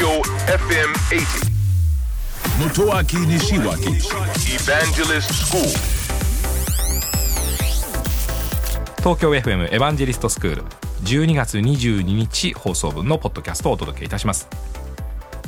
[0.00, 1.50] Tokyo FM 80.
[2.58, 4.00] Motoaki Nishiwaki
[4.48, 5.62] Evangelist School.
[9.00, 10.62] 東京 FM エヴァンジェリストスクール
[11.02, 14.48] 12月22日放送分のポッドキャストをお届けいたします。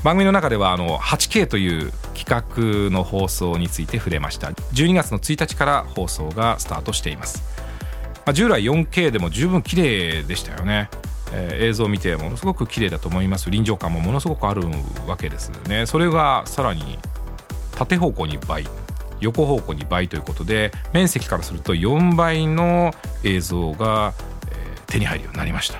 [0.04, 4.48] 番組の中ではあの 8K という企画の放送について触れました。
[4.48, 7.42] 12月の1日から放送がスタートしています、
[8.26, 10.90] まあ、従来 4K でも十分綺麗でしたよね、
[11.32, 13.50] えー映像を見てものすごく綺麗だと思います。
[13.50, 14.62] 臨場感もものすごくある
[15.06, 15.86] わけですね。
[15.86, 16.98] それがさらに
[17.76, 18.66] 縦方向に倍
[19.20, 22.92] 横方向に倍ということで面積からすると4倍の
[23.22, 24.14] 映像が、
[24.50, 25.78] えー手に入るようになりました。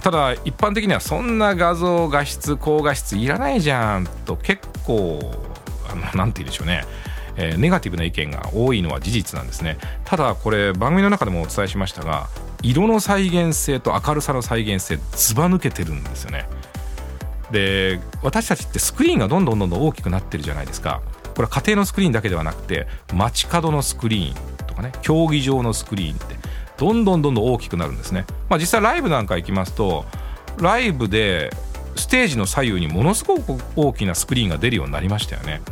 [0.00, 5.20] ただ一般的にはそんな画像画質高画質いらないじゃんと結構
[5.86, 6.84] あのなんて言うんでしょうね。
[7.36, 9.76] えネガティブな意見が多いのは事実なんですね。
[10.04, 12.28] ただこれ番組の中でもお伝えしましたが
[12.62, 16.48] 色の再現性と明るさの再現性ずば抜けてるんですよね。
[17.50, 21.02] で私たちってスクリーンがどんどんどんどん大きくなってるじゃないですか。
[21.34, 26.36] これは家庭のスクリーンだけではなくて街角のスクリーンとかね競技場のスクリーンって
[26.76, 30.04] どんどんどんどん大きくなるんですね、まあ、実際ライブなんか行きますと
[30.58, 31.50] ライブで
[31.96, 35.62] ステージの左右にものすごく大きなスクリーンが出るようになりましたよね、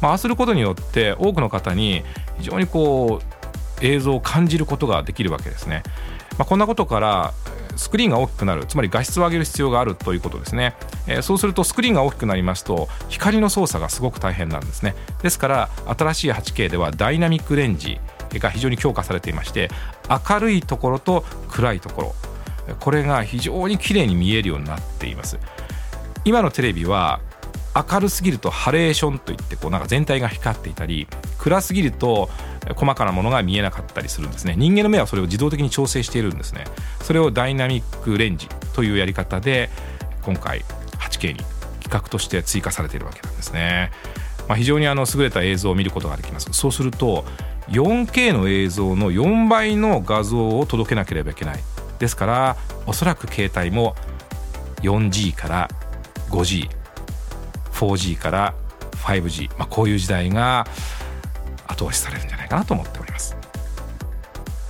[0.00, 2.02] まあ、あすることによって多くの方に
[2.38, 5.82] 非常にこう映像を感じることができるわけですね、
[6.38, 7.32] まあ、こんなことから
[7.76, 8.66] スクリーンが大きくなる。
[8.66, 10.74] つまり画質を上げる必要があるということですね、
[11.06, 14.94] えーそうするとスクリーンが大きくなりますと光の操作がすごく大変なんですね。
[15.22, 17.98] ですから新しい 8K ではダイナミックレンジ
[18.34, 19.70] が非常に強化されていまして
[20.28, 22.14] 明るいところと暗いところ。
[22.80, 25.38] これが非常に綺麗に見えるようになっています。
[26.24, 27.20] 今のテレビは
[27.74, 32.30] 明るすぎるとハレーションといってこうなんか全体が光っていたり暗すぎると
[32.74, 34.54] 細かなものが見えなかったりするんですね。
[34.56, 36.64] 人間の目はそれを自動的に調整しているんですね。
[37.02, 39.70] それをダイナミックレンジというやり方で
[40.22, 40.64] 今回
[40.98, 41.38] 8K に
[41.82, 43.90] 企画として追加されているわけなんですね、
[44.48, 46.48] まあ、非常にあの優れた映像を見ることができます。
[46.52, 47.24] そうすると
[47.68, 51.60] 4K の映像の4倍の画像を届けなければいけない。
[51.98, 53.94] ですからおそらく携帯も
[54.82, 55.70] 4G から
[56.30, 58.54] 5G4G から
[59.04, 60.66] 5G、まあ、こういう時代が
[61.68, 63.36] 後押しされるんじゃないかなと思っております。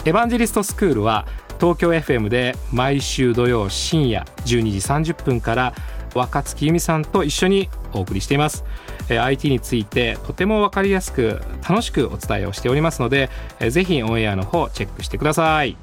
[0.04, 1.26] エヴァンジェリストスクールは
[1.60, 5.74] 東京 FM で毎週土曜深夜12時30分から
[6.14, 8.64] 若月由美さんと一緒にお送りしています。
[9.08, 15.76] えー IT についてとても分かりやすく楽しくお伝えをしておりますのでえーぜひオンエアの方チェックしてください。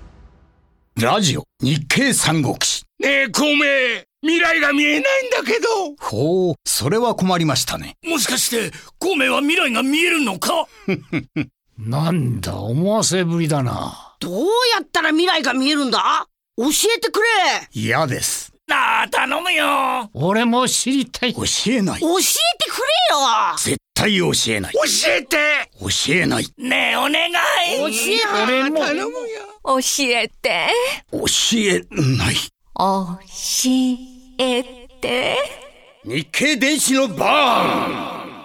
[1.00, 2.84] ラジオ日経三国志。
[3.00, 5.96] ねえ、孔明未来が見えないんだけど。
[6.00, 7.96] ほうそれは困りましたね。
[8.04, 10.68] もしかして、孔明は未来が見えるのか？
[11.78, 14.16] なんだ、思わせぶりだな。
[14.20, 14.46] どう
[14.76, 16.28] やったら未来が見えるんだ？
[16.58, 16.66] 教
[16.96, 17.26] えてくれ。
[17.72, 18.52] 嫌です。
[18.68, 20.10] なあ、頼むよ。
[20.14, 21.34] 俺も知りたい。
[21.34, 22.00] 教えない。
[22.02, 22.84] 教えてくれ
[23.16, 23.56] よ。
[23.58, 24.74] 絶対教えない。
[24.74, 24.80] 教
[25.12, 25.38] えて。
[25.80, 26.46] 教えない。
[26.58, 27.34] ねえ、お願い。
[27.78, 28.80] 教え俺も。
[28.80, 30.68] 教えて。
[31.12, 31.26] 教
[31.58, 32.36] えない
[32.82, 33.20] 教
[34.40, 35.38] えて。
[36.04, 37.64] 日経電子のバ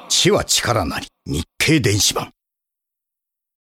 [0.03, 2.31] ーン知は力なり日経電子版